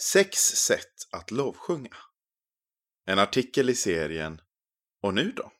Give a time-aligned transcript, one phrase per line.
[0.00, 1.96] Sex sätt att lovsjunga.
[3.06, 4.40] En artikel i serien
[5.02, 5.52] Och nu då?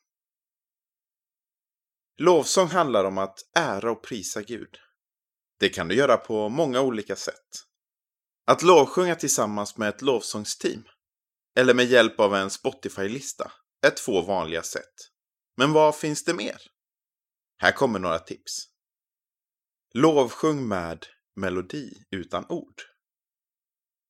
[2.17, 4.79] Lovsång handlar om att ära och prisa Gud.
[5.59, 7.49] Det kan du göra på många olika sätt.
[8.47, 10.85] Att lovsjunga tillsammans med ett lovsångsteam
[11.59, 13.53] eller med hjälp av en Spotify-lista
[13.87, 14.95] är två vanliga sätt.
[15.57, 16.63] Men vad finns det mer?
[17.59, 18.69] Här kommer några tips.
[19.95, 22.94] Lovsjung med melodi utan ord.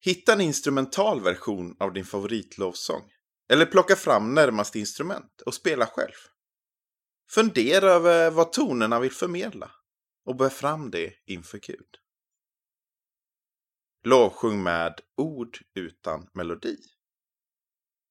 [0.05, 3.13] Hitta en instrumental version av din favoritlovsång.
[3.49, 6.15] Eller plocka fram närmaste instrument och spela själv.
[7.31, 9.71] Fundera över vad tonerna vill förmedla
[10.25, 11.89] och bär fram det inför Gud.
[14.05, 16.77] Lovsjung med ord utan melodi.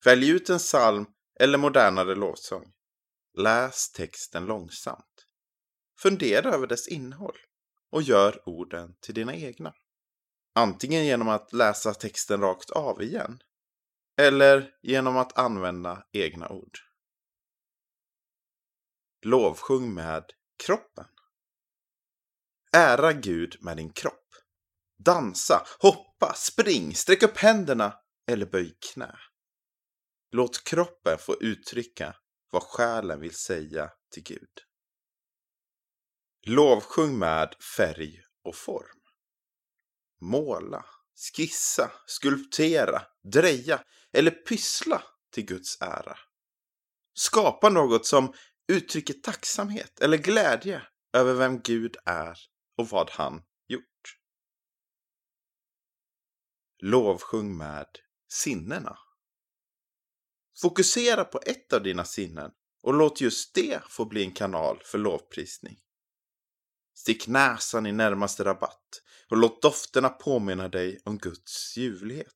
[0.05, 1.05] Välj ut en psalm
[1.39, 2.73] eller modernare lovsång.
[3.37, 5.27] Läs texten långsamt.
[5.99, 7.37] Fundera över dess innehåll
[7.91, 9.73] och gör orden till dina egna.
[10.55, 13.39] Antingen genom att läsa texten rakt av igen.
[14.17, 16.77] Eller genom att använda egna ord.
[19.25, 20.25] Lovsjung med
[20.65, 21.07] kroppen.
[22.77, 24.29] Ära Gud med din kropp.
[24.97, 27.99] Dansa, hoppa, spring, sträck upp händerna
[28.31, 29.15] eller böj knä.
[30.31, 32.15] Låt kroppen få uttrycka
[32.51, 34.49] vad själen vill säga till Gud.
[36.47, 39.02] Lovsjung med färg och form
[40.23, 40.85] måla,
[41.35, 43.01] skissa, skulptera,
[43.33, 46.17] dreja eller pyssla till Guds ära.
[47.13, 48.33] Skapa något som
[48.67, 50.81] uttrycker tacksamhet eller glädje
[51.13, 52.37] över vem Gud är
[52.77, 54.17] och vad han gjort.
[56.81, 57.87] Lovsjung med
[58.31, 58.97] sinnena.
[60.61, 62.51] Fokusera på ett av dina sinnen
[62.81, 65.79] och låt just det få bli en kanal för lovprisning.
[67.03, 72.35] Stick näsan i närmaste rabatt och låt dofterna påminna dig om Guds ljuvlighet.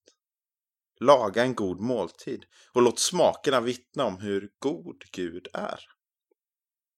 [0.99, 5.79] Laga en god måltid och låt smakerna vittna om hur god Gud är.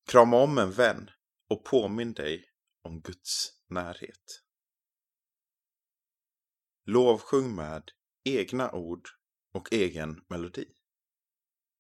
[0.06, 1.10] Krama om en vän
[1.50, 2.50] och påminn dig
[2.84, 4.42] om Guds närhet.
[6.86, 7.92] Lovsjung med
[8.24, 9.10] egna ord
[9.54, 10.66] och egen melodi.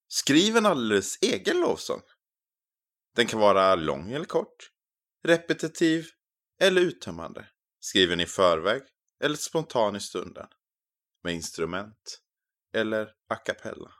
[0.07, 2.01] Skriv en alldeles egen lovsång.
[3.15, 4.71] Den kan vara lång eller kort,
[5.23, 6.05] repetitiv
[6.61, 7.49] eller uttömmande,
[7.79, 8.81] skriven i förväg
[9.23, 10.47] eller spontan i stunden,
[11.23, 12.19] med instrument
[12.73, 13.91] eller a cappella.